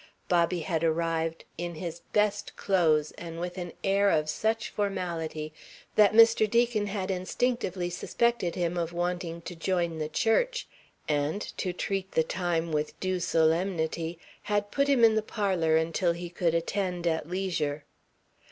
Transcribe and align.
Bobby 0.27 0.61
had 0.61 0.83
arrived 0.83 1.45
in 1.59 1.75
his 1.75 1.99
best 2.11 2.55
clothes 2.55 3.11
and 3.19 3.39
with 3.39 3.55
an 3.59 3.71
air 3.83 4.09
of 4.09 4.31
such 4.31 4.71
formality 4.71 5.53
that 5.93 6.13
Mr. 6.13 6.49
Deacon 6.49 6.87
had 6.87 7.11
instinctively 7.11 7.91
suspected 7.91 8.55
him 8.55 8.77
of 8.79 8.93
wanting 8.93 9.43
to 9.43 9.55
join 9.55 9.99
the 9.99 10.09
church, 10.09 10.67
and, 11.07 11.39
to 11.59 11.71
treat 11.71 12.13
the 12.13 12.23
time 12.23 12.71
with 12.71 12.99
due 12.99 13.19
solemnity, 13.19 14.17
had 14.41 14.71
put 14.71 14.87
him 14.87 15.03
in 15.03 15.13
the 15.13 15.21
parlour 15.21 15.77
until 15.77 16.13
he 16.13 16.31
could 16.31 16.55
attend 16.55 17.05
at 17.05 17.29
leisure. 17.29 17.85